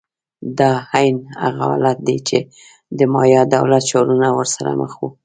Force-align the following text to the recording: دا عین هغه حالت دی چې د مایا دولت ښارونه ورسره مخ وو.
دا 0.57 0.71
عین 0.93 1.17
هغه 1.41 1.61
حالت 1.71 1.97
دی 2.07 2.17
چې 2.27 2.37
د 2.97 2.99
مایا 3.13 3.41
دولت 3.55 3.83
ښارونه 3.91 4.27
ورسره 4.37 4.71
مخ 4.81 4.91
وو. 4.99 5.09